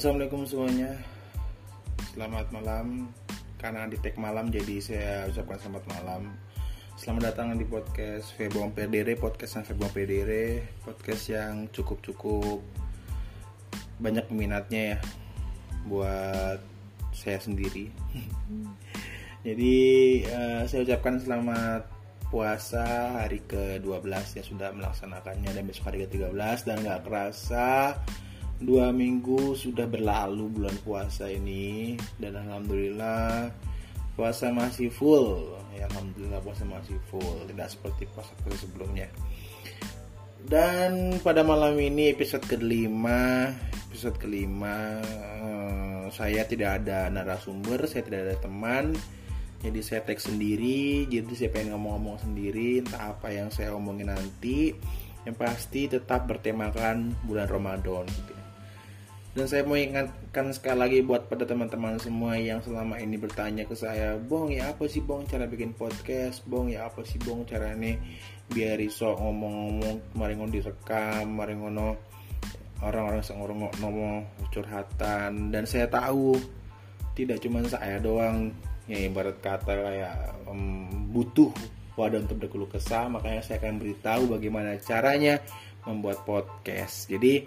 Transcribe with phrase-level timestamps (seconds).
[0.00, 0.96] Assalamualaikum semuanya.
[2.16, 3.12] Selamat malam.
[3.60, 6.32] Karena di tag malam jadi saya ucapkan selamat malam.
[6.96, 12.64] Selamat datang di podcast Febong Pedere Podcast yang Febong Pedere Podcast yang cukup-cukup
[14.00, 14.98] Banyak peminatnya ya
[15.84, 16.64] Buat
[17.12, 17.92] saya sendiri.
[19.52, 19.76] Jadi
[20.32, 21.84] uh, saya ucapkan selamat
[22.32, 28.00] puasa hari ke-12 ya sudah melaksanakannya dan besok hari ke-13 dan gak kerasa
[28.60, 33.48] dua minggu sudah berlalu bulan puasa ini dan alhamdulillah
[34.12, 35.56] puasa masih full.
[35.72, 39.08] Ya alhamdulillah puasa masih full tidak seperti puasa puasa sebelumnya.
[40.44, 43.48] Dan pada malam ini episode kelima
[43.88, 48.92] episode kelima eh, saya tidak ada narasumber saya tidak ada teman.
[49.60, 54.76] Jadi saya tag sendiri jadi saya pengen ngomong-ngomong sendiri entah apa yang saya omongin nanti.
[55.20, 58.39] Yang pasti tetap bertemakan bulan Ramadan gitu ya.
[59.30, 63.78] Dan saya mau ingatkan sekali lagi buat pada teman-teman semua yang selama ini bertanya ke
[63.78, 66.42] saya Bong ya apa sih Bong cara bikin podcast?
[66.50, 67.94] Bong ya apa sih Bong caranya
[68.50, 71.88] biar iso ngomong-ngomong kemarin direkam kemarin ngono
[72.82, 74.14] orang-orang orang ngomong
[74.50, 75.54] curhatan.
[75.54, 76.34] Dan saya tahu
[77.14, 78.50] tidak cuma saya doang
[78.90, 80.14] ya ibarat kata kayak
[80.50, 81.54] um, butuh
[81.94, 85.38] wadah untuk berkeluh kesah makanya saya akan beritahu bagaimana caranya
[85.86, 87.06] membuat podcast.
[87.06, 87.46] Jadi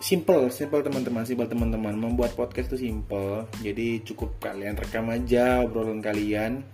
[0.00, 1.94] simple simple teman-teman simple teman-teman.
[1.94, 3.46] Membuat podcast itu simple.
[3.62, 6.64] Jadi cukup kalian rekam aja obrolan kalian.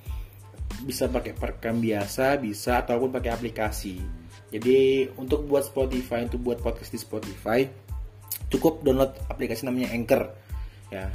[0.86, 4.00] Bisa pakai perekam biasa bisa ataupun pakai aplikasi.
[4.50, 7.62] Jadi untuk buat Spotify untuk buat podcast di Spotify
[8.50, 10.22] cukup download aplikasi namanya Anchor
[10.91, 11.06] ya.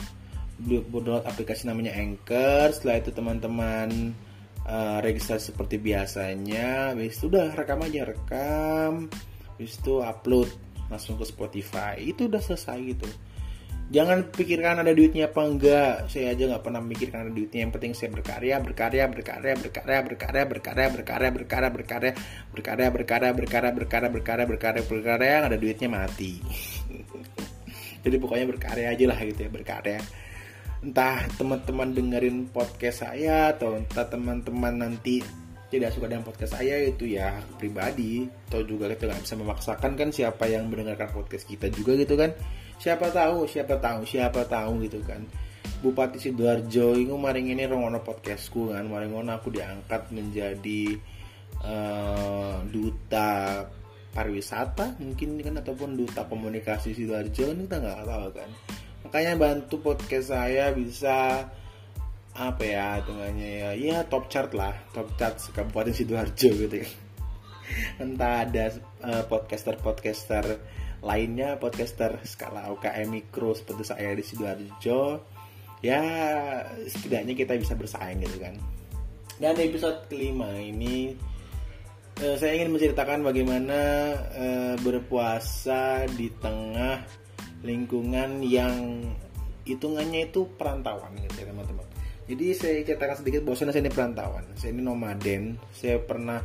[0.64, 2.72] Download aplikasi namanya Anchor.
[2.72, 4.16] Setelah itu teman-teman
[4.64, 6.96] uh, registrasi seperti biasanya.
[6.96, 9.12] Habis itu udah rekam aja rekam.
[9.56, 10.50] Habis itu upload
[10.90, 13.08] langsung ke Spotify itu udah selesai gitu
[13.86, 17.94] jangan pikirkan ada duitnya apa enggak saya aja nggak pernah mikirkan ada duitnya yang penting
[17.94, 22.12] saya berkarya berkarya berkarya berkarya berkarya berkarya berkarya berkarya berkarya
[22.50, 26.42] berkarya berkarya berkarya berkarya berkarya berkarya berkarya yang ada duitnya mati
[28.02, 30.00] jadi pokoknya berkarya aja lah gitu ya berkarya
[30.82, 35.22] entah teman-teman dengerin podcast saya atau entah teman-teman nanti
[35.70, 38.26] tidak suka dengan podcast saya itu ya pribadi.
[38.50, 42.32] Atau juga kita nggak bisa memaksakan kan siapa yang mendengarkan podcast kita juga gitu kan.
[42.78, 45.26] Siapa tahu siapa tahu siapa tahu gitu kan.
[45.82, 48.86] Bupati sidoarjo itu maring ini rongono podcastku kan.
[48.86, 50.98] Maring aku diangkat menjadi
[51.66, 53.66] uh, duta
[54.16, 58.50] pariwisata mungkin kan ataupun duta komunikasi sidoarjo ini kita nggak tahu kan.
[59.06, 61.46] Makanya bantu podcast saya bisa
[62.36, 63.70] apa ya hitungannya ya?
[63.74, 64.76] Ya top chart lah.
[64.92, 66.90] Top chart kabupaten sidoarjo gitu ya
[68.04, 70.46] entah ada uh, podcaster podcaster
[71.02, 75.22] lainnya podcaster skala UKM mikro seperti saya di sidoarjo.
[75.84, 76.02] Ya
[76.90, 78.58] setidaknya kita bisa bersaing gitu kan.
[79.38, 81.14] Dan episode kelima ini
[82.24, 83.80] uh, saya ingin menceritakan bagaimana
[84.34, 87.06] uh, berpuasa di tengah
[87.62, 89.02] lingkungan yang
[89.66, 91.95] hitungannya itu perantauan gitu ya teman-teman
[92.26, 94.44] jadi saya ceritakan sedikit bahwa saya ini perantauan.
[94.58, 95.62] Saya ini nomaden.
[95.70, 96.42] Saya pernah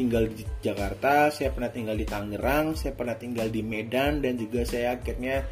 [0.00, 4.62] tinggal di Jakarta saya pernah tinggal di Tangerang saya pernah tinggal di Medan dan juga
[4.62, 5.44] saya akhirnya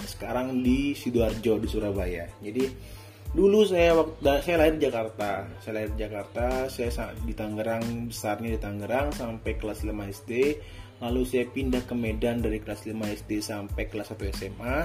[0.00, 2.24] sekarang di sidoarjo di Surabaya.
[2.40, 2.64] Jadi
[3.36, 5.44] dulu saya waktu saya lahir di Jakarta.
[5.60, 10.32] Saya lahir di Jakarta saya di Tangerang besarnya di Tangerang sampai kelas 5 SD
[11.00, 12.92] lalu saya pindah ke Medan dari kelas 5
[13.24, 14.76] SD sampai kelas 1 SMA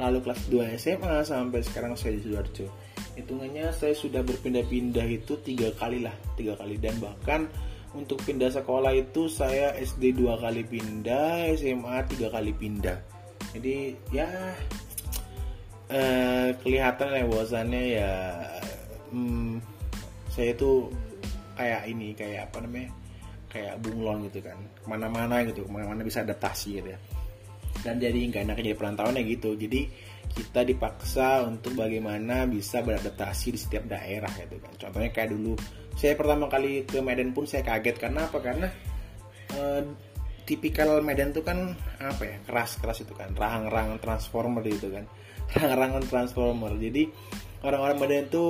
[0.00, 5.72] lalu kelas 2 SMA sampai sekarang saya di Sidoarjo hitungannya saya sudah berpindah-pindah itu tiga
[5.76, 6.80] kali lah tiga kali.
[6.80, 7.48] Dan bahkan
[7.92, 12.96] untuk pindah sekolah itu saya SD dua kali pindah SMA tiga kali pindah.
[13.52, 14.28] Jadi ya
[15.92, 18.12] eh, kelihatan ya bahwasannya ya
[19.12, 19.60] hmm,
[20.32, 20.88] saya itu
[21.52, 22.88] kayak ini kayak apa namanya
[23.52, 24.56] kayak bunglon gitu kan.
[24.80, 27.00] Ke mana-mana gitu ke mana-mana bisa adaptasi gitu ya.
[27.84, 29.52] Dan jadi nggak enak jadi perantauan ya gitu.
[29.52, 35.54] Jadi kita dipaksa untuk bagaimana bisa beradaptasi di setiap daerah gitu kan contohnya kayak dulu
[35.92, 38.68] saya pertama kali ke Medan pun saya kaget karena apa karena
[39.52, 39.82] eh,
[40.48, 45.04] tipikal Medan itu kan apa ya keras keras itu kan rahang-rahang transformer gitu kan
[45.54, 47.12] rahang-rahangan transformer jadi
[47.62, 48.46] orang-orang Medan itu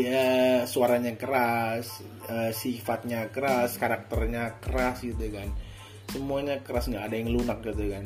[0.00, 5.48] ya suaranya keras, uh, sifatnya keras, karakternya keras gitu kan.
[6.08, 8.04] Semuanya keras nggak ada yang lunak gitu kan.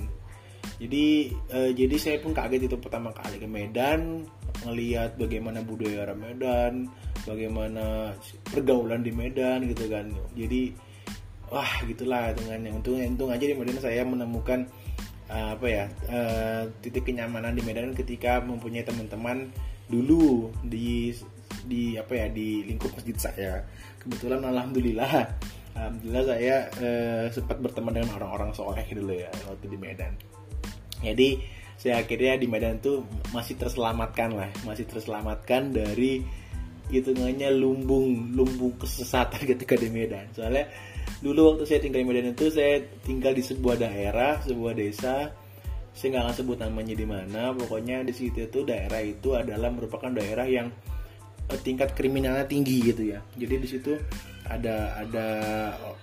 [0.81, 4.25] Jadi uh, jadi saya pun kaget itu pertama kali ke Medan
[4.65, 6.73] ngelihat bagaimana budaya orang Medan,
[7.29, 8.17] bagaimana
[8.49, 10.09] pergaulan di Medan gitu kan.
[10.33, 10.73] Jadi
[11.53, 14.65] wah gitulah dengan yang untung untung aja di Medan saya menemukan
[15.29, 19.53] uh, apa ya uh, titik kenyamanan di Medan ketika mempunyai teman-teman
[19.85, 21.13] dulu di
[21.69, 23.53] di apa ya di lingkup masjid saya.
[24.01, 25.29] Kebetulan alhamdulillah
[25.77, 30.40] alhamdulillah saya uh, sempat berteman dengan orang-orang soleh dulu ya waktu di Medan
[31.01, 31.41] jadi
[31.81, 34.53] saya akhirnya di Medan tuh masih terselamatkan lah.
[34.69, 36.21] Masih terselamatkan dari
[36.93, 40.29] hitungannya lumbung lumbung kesesatan ketika di Medan.
[40.37, 40.69] Soalnya
[41.25, 45.33] dulu waktu saya tinggal di Medan itu saya tinggal di sebuah daerah sebuah desa.
[45.97, 47.57] Saya nggak akan sebut namanya di mana.
[47.57, 50.69] Pokoknya di situ itu daerah itu adalah merupakan daerah yang
[51.49, 53.25] eh, tingkat kriminalnya tinggi gitu ya.
[53.41, 53.97] Jadi di situ
[54.51, 55.27] ada ada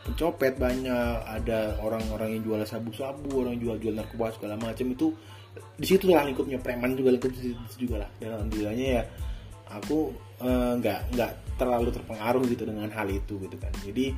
[0.08, 5.12] pencopet banyak ada orang-orang yang jual sabu-sabu orang yang jual-jual narkoba segala macam itu
[5.78, 8.10] di situ lah lingkupnya preman juga lingkup di situ juga lah.
[8.18, 9.04] Dan alhamdulillahnya ya
[9.68, 13.74] aku eh, nggak uh, nggak terlalu terpengaruh gitu dengan hal itu gitu kan.
[13.84, 14.16] Jadi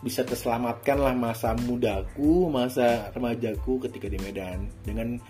[0.00, 5.20] bisa terselamatkan lah masa mudaku masa remajaku ketika di Medan dengan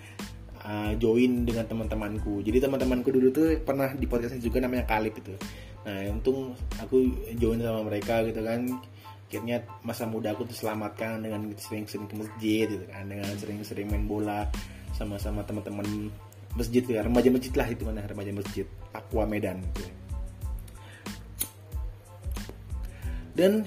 [0.63, 2.41] uh, join dengan teman-temanku.
[2.47, 5.35] Jadi teman-temanku dulu tuh pernah di podcast juga namanya Kalip itu
[5.81, 7.09] nah untung aku
[7.41, 8.67] join sama mereka gitu kan.
[9.31, 13.07] Akhirnya masa muda aku terselamatkan dengan sering-sering ke masjid gitu kan.
[13.07, 14.45] Dengan sering-sering main bola
[14.93, 16.11] sama-sama teman-teman
[16.59, 18.67] masjid ya remaja masjid lah itu mana remaja masjid.
[18.91, 20.01] Aqua Medan gitu.
[23.41, 23.65] dan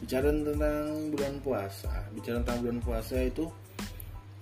[0.00, 3.44] bicara tentang bulan puasa bicara tentang bulan puasa itu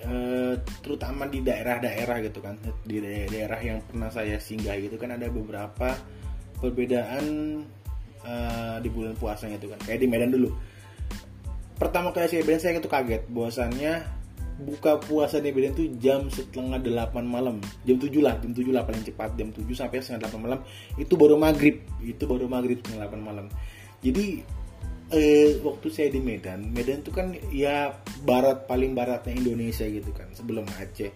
[0.04, 0.54] eh,
[0.84, 2.54] terutama di daerah-daerah gitu kan
[2.84, 5.96] di daerah yang pernah saya singgah gitu kan ada beberapa
[6.58, 7.24] perbedaan
[8.22, 9.80] eh, di bulan puasanya itu kan.
[9.82, 10.50] Kayak di Medan dulu.
[11.78, 13.22] Pertama kali saya Medan saya itu kaget.
[13.30, 13.92] Bahwasannya
[14.58, 17.56] buka puasa di Medan itu jam setengah delapan malam.
[17.86, 19.38] Jam tujuh lah jam tujuh lah paling cepat.
[19.38, 20.60] Jam tujuh sampai setengah delapan malam.
[20.98, 21.80] Itu baru maghrib.
[22.02, 23.46] Itu baru maghrib setengah delapan malam.
[24.02, 24.42] Jadi
[25.14, 30.28] eh, waktu saya di Medan Medan itu kan ya barat paling baratnya Indonesia gitu kan
[30.36, 31.10] sebelum Aceh.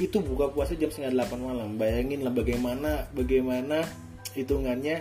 [0.00, 1.68] Itu buka puasa jam setengah delapan malam.
[1.76, 3.84] Bayangin lah bagaimana bagaimana
[4.32, 4.96] hitungannya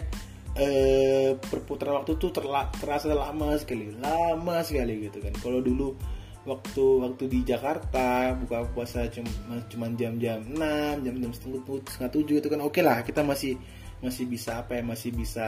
[0.55, 5.33] eh, perputaran waktu tuh terla, terasa lama sekali lama sekali gitu kan.
[5.39, 5.95] Kalau dulu
[6.43, 9.29] waktu waktu di Jakarta buka puasa cuma
[9.69, 13.53] cuma jam-jam 6 jam-jam setengah setengah tujuh itu kan oke okay lah kita masih
[14.01, 15.45] masih bisa apa ya masih bisa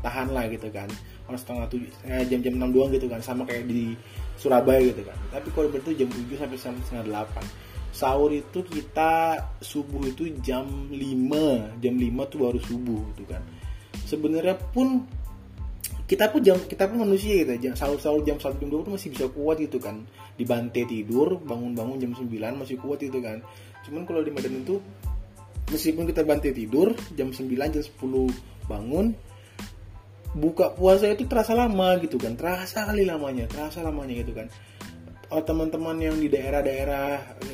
[0.00, 0.86] tahan lah gitu kan.
[1.26, 3.98] Kalau setengah tujuh eh, jam-jam enam doang gitu kan sama kayak di
[4.38, 5.18] Surabaya gitu kan.
[5.34, 7.44] Tapi kalau itu jam tujuh sampai setengah delapan
[7.92, 13.44] sahur itu kita subuh itu jam 5 jam 5 tuh baru subuh gitu kan.
[14.08, 15.04] Sebenarnya pun
[16.08, 17.52] kita pun jam kita pun manusia gitu.
[17.68, 20.08] Jam sahur sahur jam satu jam dua tuh masih bisa kuat gitu kan.
[20.40, 23.44] Di bantai tidur bangun bangun jam 9 masih kuat gitu kan.
[23.84, 24.80] Cuman kalau di Medan itu
[25.68, 27.92] meskipun kita bantai tidur jam 9 jam 10
[28.72, 29.12] bangun
[30.32, 32.40] buka puasa itu terasa lama gitu kan.
[32.40, 34.48] Terasa kali lamanya terasa lamanya gitu kan
[35.32, 37.06] oh, teman-teman yang di daerah-daerah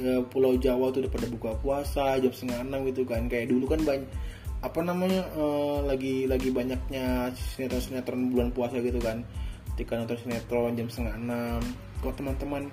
[0.03, 3.31] eh, Pulau Jawa tuh udah pada buka puasa jam setengah enam gitu kan.
[3.31, 4.11] Kayak dulu kan banyak
[4.59, 9.23] apa namanya uh, lagi lagi banyaknya sinetron sinetron bulan puasa gitu kan.
[9.75, 11.61] Ketika nonton sinetron jam setengah enam.
[12.03, 12.67] Kok teman-teman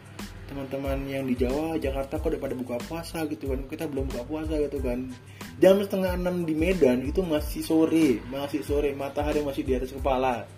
[0.46, 3.62] teman-teman yang di Jawa Jakarta kok udah pada buka puasa gitu kan.
[3.69, 5.13] Kita belum buka puasa gitu kan.
[5.62, 10.50] Jam setengah enam di Medan itu masih sore masih sore matahari masih di atas kepala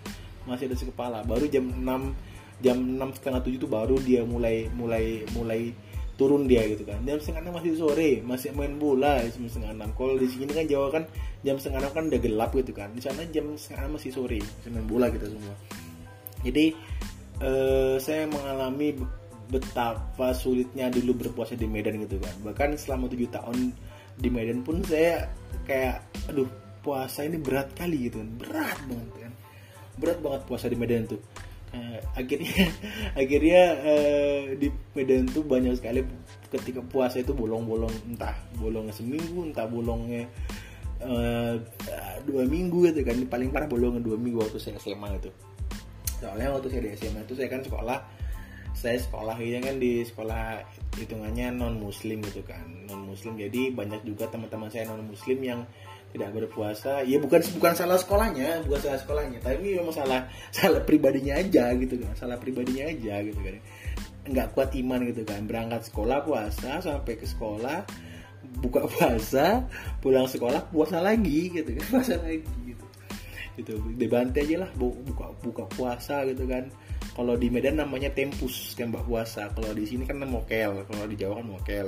[0.48, 1.20] masih di atas kepala.
[1.28, 1.84] Baru jam 6
[2.58, 5.70] jam enam setengah tujuh itu baru dia mulai mulai mulai
[6.18, 6.98] turun dia gitu kan.
[7.06, 9.94] Jam setengah enam masih sore masih main bola jam setengah enam.
[9.94, 11.04] Kalau di sini kan Jawa kan
[11.46, 12.90] jam setengah enam kan udah gelap gitu kan.
[12.90, 15.54] Di sana jam setengah enam masih sore masih main bola kita semua.
[16.42, 16.66] Jadi
[17.38, 18.98] eh, saya mengalami
[19.48, 22.34] betapa sulitnya dulu berpuasa di Medan gitu kan.
[22.42, 23.70] Bahkan selama tujuh tahun
[24.18, 25.30] di Medan pun saya
[25.62, 26.50] kayak aduh
[26.82, 28.30] puasa ini berat kali gitu kan.
[28.42, 29.32] Berat banget kan.
[30.02, 31.22] Berat banget puasa di Medan tuh
[31.74, 32.68] uh, akhirnya
[33.20, 36.04] akhirnya uh, di Medan tuh banyak sekali
[36.48, 40.28] ketika puasa itu bolong-bolong entah bolongnya seminggu entah bolongnya
[41.04, 41.56] uh,
[42.24, 43.16] dua minggu gitu kan.
[43.28, 45.30] Paling parah bolongnya dua minggu waktu saya SMA itu.
[46.18, 47.98] Soalnya waktu saya di SMA itu saya kan sekolah
[48.78, 50.62] saya sekolah ini kan di sekolah
[50.94, 55.66] hitungannya non muslim gitu kan non muslim jadi banyak juga teman-teman saya non muslim yang
[56.12, 57.04] tidak berpuasa.
[57.04, 59.38] Ya bukan bukan salah sekolahnya bukan salah sekolahnya.
[59.44, 63.56] Tapi memang salah salah pribadinya aja gitu kan salah pribadinya aja gitu kan.
[64.28, 65.40] Nggak kuat iman gitu kan.
[65.44, 67.84] Berangkat sekolah puasa sampai ke sekolah
[68.58, 69.68] buka puasa
[70.00, 71.84] pulang sekolah puasa lagi gitu kan.
[71.92, 72.84] Puasa lagi gitu.
[73.58, 76.72] Itu dibantai aja lah buka buka puasa gitu kan.
[77.18, 79.50] Kalau di Medan namanya tempus tembak puasa.
[79.50, 81.86] Kalau di sini kan mokel kalau di Jawa kan mokel.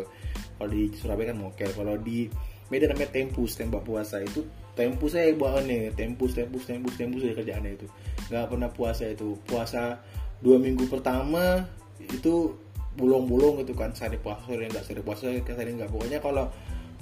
[0.58, 1.70] Kalau di Surabaya kan mokel.
[1.70, 2.26] Kalau di
[2.70, 4.22] Medan namanya tempus tembak puasa.
[4.22, 4.46] Itu
[4.78, 7.86] tempus saya nih tempus tempus tempus tempus ya kerjaannya itu.
[8.30, 9.34] Nggak pernah puasa itu.
[9.42, 9.98] Puasa
[10.38, 11.66] dua minggu pertama
[11.98, 12.54] itu
[12.94, 13.90] bolong-bolong gitu kan.
[13.90, 15.90] Sehari puasa sehari nggak sehari puasa sehari nggak.
[15.90, 16.46] Pokoknya kalau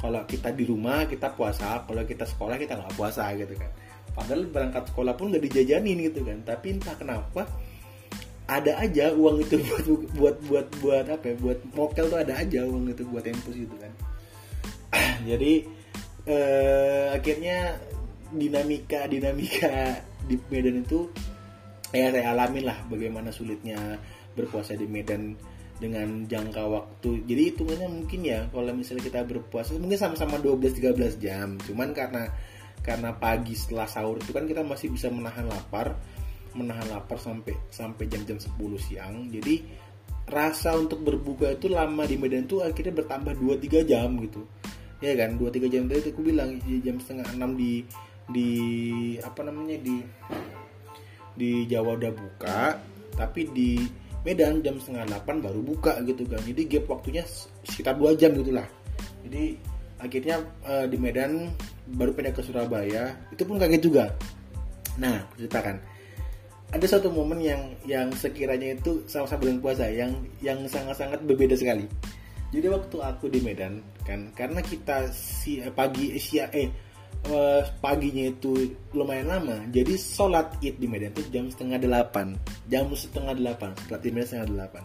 [0.01, 1.85] kalau kita di rumah kita puasa.
[1.85, 3.69] Kalau kita sekolah kita nggak puasa gitu kan.
[4.17, 6.41] Padahal berangkat sekolah pun nggak dijajanin gitu kan.
[6.49, 7.45] Tapi entah kenapa
[8.49, 9.85] ada aja uang itu buat
[10.17, 11.35] buat buat buat apa ya?
[11.37, 14.08] Buat mokel tuh ada aja uang itu buat tempus gitu kan
[15.25, 15.53] jadi
[16.29, 17.81] eh, akhirnya
[18.29, 21.09] dinamika dinamika di Medan itu
[21.89, 23.97] ya saya alamin lah bagaimana sulitnya
[24.37, 25.35] berpuasa di Medan
[25.79, 27.23] dengan jangka waktu.
[27.25, 31.57] Jadi hitungannya mungkin ya kalau misalnya kita berpuasa mungkin sama-sama 12-13 jam.
[31.65, 32.29] Cuman karena
[32.83, 35.99] karena pagi setelah sahur itu kan kita masih bisa menahan lapar
[36.55, 39.31] menahan lapar sampai sampai jam-jam 10 siang.
[39.31, 39.63] Jadi
[40.29, 44.45] rasa untuk berbuka itu lama di Medan tuh akhirnya bertambah 2-3 jam gitu
[44.99, 47.73] ya kan 2-3 jam tadi aku bilang jam setengah 6 di
[48.29, 48.51] di
[49.25, 50.05] apa namanya di
[51.39, 52.77] di Jawa udah buka
[53.15, 53.79] tapi di
[54.27, 56.43] Medan jam setengah delapan baru buka gitu kan.
[56.43, 57.23] Jadi gap waktunya
[57.63, 58.67] sekitar dua jam gitulah
[59.29, 59.45] jadi
[59.99, 61.53] akhirnya uh, di Medan
[61.99, 64.05] baru pindah ke Surabaya itu pun kaget juga.
[64.97, 65.77] Nah ceritakan.
[66.69, 70.13] Ada satu momen yang yang sekiranya itu sama-sama bulan puasa yang
[70.45, 71.89] yang sangat-sangat berbeda sekali
[72.49, 76.69] jadi waktu aku di Medan kan karena kita si eh, pagi eh, siang eh
[77.29, 82.37] uh, paginya itu lumayan lama jadi sholat id di Medan itu jam setengah delapan.
[82.73, 84.85] Jam setengah delapan sholat Medan setengah delapan.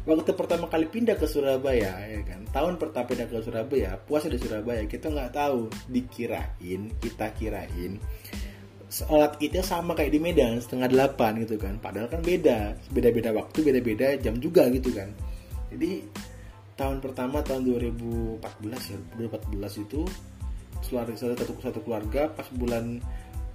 [0.00, 4.40] Waktu pertama kali pindah ke Surabaya ya kan tahun pertama pindah ke Surabaya puasa di
[4.40, 8.00] Surabaya kita nggak tahu dikirain kita kirain
[8.90, 11.78] sholat idnya sama kayak di Medan setengah delapan gitu kan.
[11.80, 15.08] Padahal kan beda beda beda waktu beda beda jam juga gitu kan.
[15.70, 16.02] Jadi
[16.80, 18.40] tahun pertama tahun 2014
[18.88, 20.00] ya 2014 itu
[20.88, 22.96] keluarga satu satu keluarga pas bulan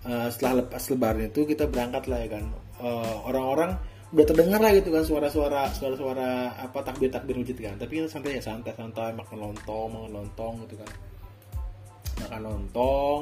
[0.05, 2.45] uh, setelah lepas lebaran itu kita berangkat lah ya kan
[2.85, 3.73] uh, orang-orang
[4.13, 8.41] udah terdengar lah gitu kan suara-suara suara-suara apa takbir takbir masjid kan tapi santai ya
[8.45, 10.91] santai santai makan lontong makan lontong gitu kan
[12.21, 13.21] makan lontong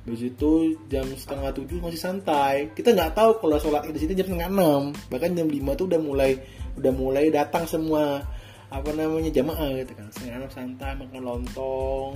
[0.00, 2.72] Habis itu jam setengah tujuh masih santai.
[2.72, 4.96] Kita nggak tahu kalau sholat di sini jam setengah enam.
[5.12, 6.40] Bahkan jam lima tuh udah mulai
[6.80, 8.24] udah mulai datang semua
[8.70, 10.06] apa namanya jamaah gitu kan.
[10.14, 12.12] Setengah enam santai makan lontong,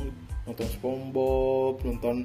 [0.47, 2.17] nonton SpongeBob nonton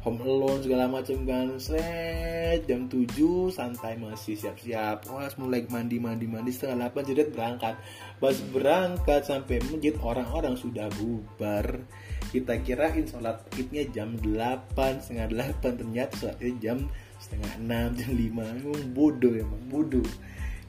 [0.00, 1.60] Home Alone segala macam kan.
[1.60, 5.04] Set jam 7 santai masih siap-siap.
[5.04, 7.76] Pas mulai mandi mandi mandi setengah 8 jadi berangkat.
[8.16, 11.84] Pas berangkat sampai masjid orang-orang sudah bubar.
[12.32, 15.28] Kita kirain sholat idnya jam 8 setengah
[15.60, 16.88] 8 ternyata sholat jam
[17.20, 20.08] setengah 6 jam 5 emang bodoh emang bodoh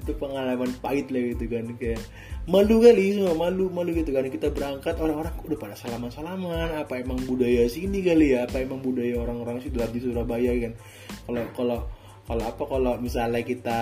[0.01, 2.01] itu pengalaman pahit lah gitu kan kayak
[2.50, 4.25] malu kali semua malu malu gitu kan.
[4.25, 8.81] Kita berangkat orang-orang udah pada salaman salaman apa emang budaya sini kali ya apa emang
[8.81, 10.74] budaya orang-orang di Surabaya kan.
[11.29, 11.79] Kalau kalau
[12.25, 13.79] kalau apa kalau misalnya kita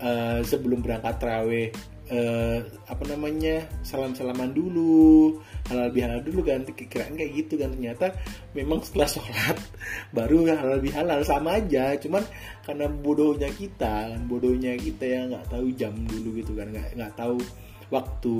[0.00, 1.68] uh, sebelum berangkat terawih
[2.12, 5.38] uh, apa namanya salam salaman dulu
[5.70, 7.56] halal bihalal dulu kan kirain kayak gitu.
[7.56, 8.12] Kan ternyata
[8.52, 9.56] memang setelah sholat
[10.16, 11.96] baru halal bihalal sama aja.
[11.96, 12.24] Cuman
[12.64, 17.38] karena bodohnya kita bodohnya kita yang nggak tahu jam dulu gitu kan nggak nggak tahu
[17.92, 18.36] waktu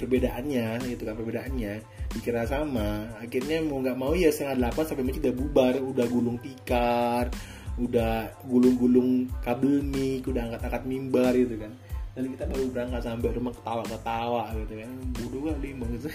[0.00, 1.74] perbedaannya gitu kan perbedaannya.
[2.14, 6.38] Dikira sama akhirnya mau nggak mau ya setengah delapan sampai masjid udah bubar udah gulung
[6.38, 7.26] tikar
[7.74, 11.74] udah gulung-gulung kabel mic udah angkat-angkat mimbar gitu kan
[12.14, 14.90] dan kita baru berangkat sampai rumah ketawa-ketawa gitu kan.
[15.18, 16.08] Bodoh kali gitu.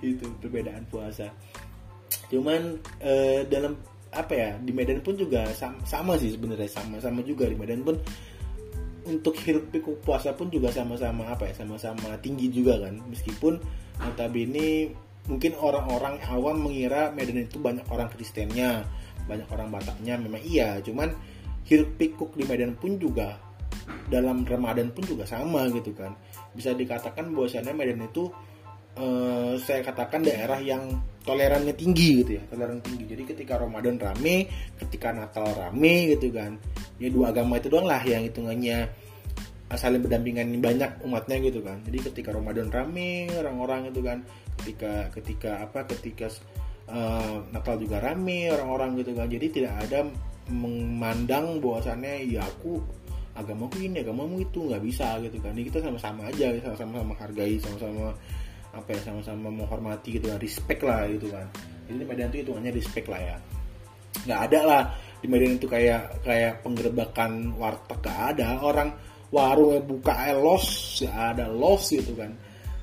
[0.14, 1.26] Itu perbedaan puasa.
[2.30, 3.74] Cuman eh, dalam
[4.12, 7.82] apa ya di Medan pun juga sama, sama sih sebenarnya sama sama juga di Medan
[7.82, 7.98] pun.
[9.02, 13.02] Untuk hiruk pikuk puasa pun juga sama-sama apa ya sama-sama tinggi juga kan.
[13.10, 13.58] Meskipun
[13.98, 14.94] notabene
[15.26, 18.86] mungkin orang-orang awam mengira Medan itu banyak orang Kristennya
[19.26, 20.78] banyak orang Bataknya memang iya.
[20.86, 21.10] Cuman
[21.66, 23.42] hiruk pikuk di Medan pun juga
[24.08, 26.14] dalam Ramadan pun juga sama gitu kan.
[26.52, 28.28] Bisa dikatakan bahwasannya Medan itu
[28.98, 33.04] eh, saya katakan daerah yang tolerannya tinggi gitu ya toleran tinggi.
[33.06, 36.58] Jadi ketika Ramadan rame ketika Natal rame gitu kan
[36.98, 38.90] ya dua agama itu doang lah yang hitungannya
[39.72, 41.80] saling berdampingan banyak umatnya gitu kan.
[41.86, 44.18] Jadi ketika Ramadan rame orang-orang itu kan
[44.60, 46.28] ketika ketika apa ketika
[46.92, 49.30] uh, Natal juga rame orang-orang gitu kan.
[49.32, 50.04] Jadi tidak ada
[50.50, 52.82] memandang bahwasannya ya aku
[53.32, 55.56] agamaku ini agamamu itu nggak bisa gitu kan.
[55.56, 58.12] Jadi kita sama-sama aja sama-sama menghargai sama-sama
[58.72, 61.46] apa ya sama-sama menghormati gitu kan respect lah gitu kan.
[61.88, 63.36] Jadi di Medan itu hitungannya respect lah ya.
[64.28, 64.82] Nggak ada lah
[65.20, 68.60] di Medan itu kayak kayak penggerbakan warteg gak ada.
[68.60, 68.96] Orang
[69.32, 72.32] warungnya buka eh, los gak ada los gitu kan.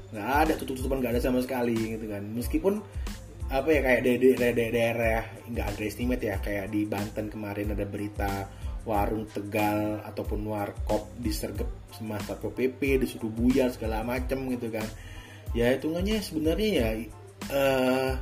[0.10, 2.26] Nggak ada tutup tutupan nggak ada sama sekali gitu kan.
[2.26, 2.82] Meskipun
[3.50, 8.46] apa ya kayak daerah daerah nggak ada estimate ya kayak di Banten kemarin ada berita
[8.88, 14.86] warung Tegal ataupun warkop disergap sama satpol pp disuruh buyar segala macem gitu kan.
[15.58, 16.90] Ya hitungannya sebenarnya ya
[17.50, 18.14] uh,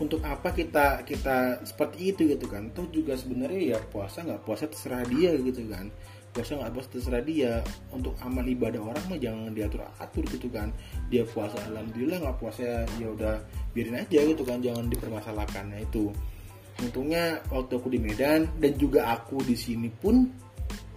[0.00, 2.68] untuk apa kita kita seperti itu gitu kan.
[2.76, 5.88] Tuh juga sebenarnya ya puasa nggak puasa terserah dia gitu kan.
[6.30, 7.52] Puasa nggak puasa terserah dia.
[7.90, 10.68] Untuk amal ibadah orang mah jangan diatur atur gitu kan.
[11.08, 13.40] Dia puasa alhamdulillah nggak puasa ya udah
[13.72, 14.60] biarin aja gitu kan.
[14.60, 16.12] Jangan dipermasalahkan nah itu
[16.80, 20.24] untungnya waktu aku di Medan dan juga aku di sini pun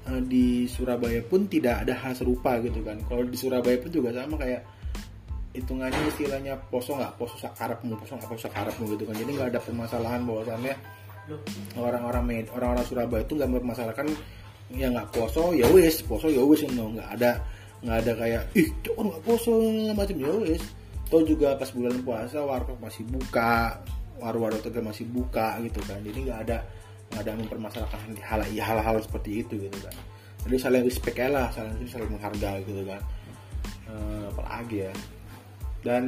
[0.07, 2.97] eh, di Surabaya pun tidak ada hal serupa gitu kan.
[3.05, 4.61] Kalau di Surabaya pun juga sama kayak
[5.53, 7.13] hitungannya istilahnya poso nggak?
[7.19, 8.29] Poso sakarapmu poso nggak?
[8.31, 9.15] Poso sakarapmu gitu kan.
[9.15, 10.75] Jadi nggak ada permasalahan bahwasannya
[11.79, 14.07] orang-orang orang-orang Surabaya itu nggak mempermasalahkan
[14.73, 17.39] ya nggak poso ya wes poso ya wes no nggak ada
[17.83, 19.59] nggak ada kayak ih kok nggak poso
[19.93, 20.63] macam ya wes
[21.13, 23.77] atau juga pas bulan puasa warkop masih buka
[24.21, 26.01] warung-warung tegal masih buka gitu kan.
[26.03, 26.57] Jadi nggak ada
[27.13, 29.95] nggak ada mempermasalahkan hal hal-hal seperti itu gitu kan.
[30.43, 33.01] Jadi saling respect lah saling saling menghargai gitu kan.
[33.87, 34.93] Uh, apalagi ya.
[35.83, 36.03] Dan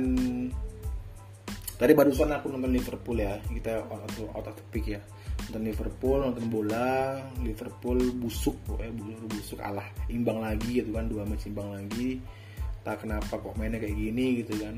[1.75, 3.37] tadi barusan aku nonton Liverpool ya.
[3.45, 4.99] Kita out out of ya.
[5.45, 11.05] Nonton Liverpool nonton bola Liverpool busuk pokoknya busuk busuk alah imbang lagi gitu kan.
[11.05, 12.19] Dua match imbang lagi.
[12.85, 14.77] Tak kenapa kok mainnya kayak gini gitu kan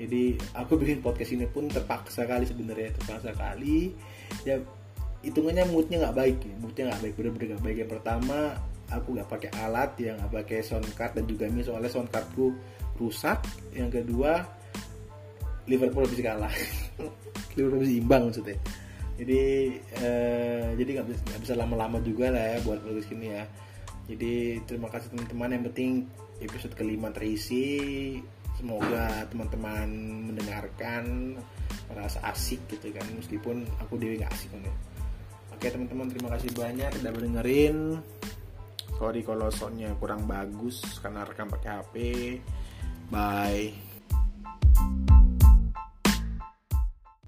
[0.00, 3.92] jadi aku bikin podcast ini pun terpaksa kali sebenarnya terpaksa kali.
[4.48, 4.56] Ya
[5.22, 7.76] hitungannya moodnya nggak baik ya moodnya nggak baik bener-bener nggak baik.
[7.84, 8.38] Yang pertama
[8.88, 12.56] aku nggak pakai alat yang nggak pakai sound card dan juga ini soalnya sound cardku
[12.96, 13.44] rusak.
[13.76, 14.42] Yang kedua
[15.68, 16.54] Liverpool bisa kalah.
[17.56, 18.56] Liverpool bisa imbang maksudnya.
[19.20, 19.42] Jadi
[20.00, 23.44] eh, jadi nggak bisa gak bisa lama-lama juga lah ya buat podcast ini ya.
[24.08, 25.52] Jadi terima kasih teman-teman.
[25.52, 25.92] Yang penting
[26.42, 28.18] episode kelima terisi
[28.62, 29.90] semoga teman-teman
[30.30, 31.34] mendengarkan
[31.90, 33.02] merasa asik gitu kan.
[33.18, 34.70] Meskipun aku dewi nggak asik ya
[35.62, 37.76] oke teman-teman terima kasih banyak udah mendengarin
[38.98, 41.94] sorry kalau soundnya kurang bagus karena rekam pakai HP
[43.14, 43.70] bye